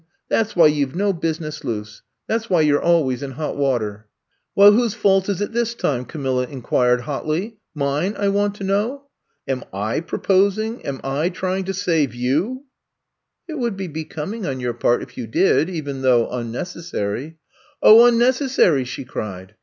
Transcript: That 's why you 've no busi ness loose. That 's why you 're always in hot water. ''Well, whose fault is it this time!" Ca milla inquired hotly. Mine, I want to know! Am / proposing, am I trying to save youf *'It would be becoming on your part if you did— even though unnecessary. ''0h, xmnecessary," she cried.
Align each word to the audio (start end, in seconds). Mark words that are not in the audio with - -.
That 0.29 0.47
's 0.47 0.55
why 0.55 0.65
you 0.65 0.87
've 0.87 0.95
no 0.95 1.13
busi 1.13 1.41
ness 1.41 1.63
loose. 1.63 2.01
That 2.25 2.41
's 2.41 2.49
why 2.49 2.61
you 2.61 2.75
're 2.75 2.81
always 2.81 3.21
in 3.21 3.33
hot 3.33 3.55
water. 3.55 4.07
''Well, 4.55 4.71
whose 4.71 4.95
fault 4.95 5.29
is 5.29 5.41
it 5.41 5.51
this 5.51 5.75
time!" 5.75 6.05
Ca 6.05 6.17
milla 6.17 6.47
inquired 6.47 7.01
hotly. 7.01 7.57
Mine, 7.75 8.15
I 8.17 8.29
want 8.29 8.55
to 8.55 8.63
know! 8.63 9.03
Am 9.47 9.63
/ 10.03 10.05
proposing, 10.07 10.83
am 10.87 11.01
I 11.03 11.29
trying 11.29 11.65
to 11.65 11.73
save 11.75 12.13
youf 12.13 12.63
*'It 13.47 13.59
would 13.59 13.77
be 13.77 13.87
becoming 13.87 14.43
on 14.47 14.59
your 14.59 14.73
part 14.73 15.03
if 15.03 15.19
you 15.19 15.27
did— 15.27 15.69
even 15.69 16.01
though 16.01 16.27
unnecessary. 16.31 17.37
''0h, 17.83 18.11
xmnecessary," 18.11 18.83
she 18.87 19.03
cried. 19.05 19.53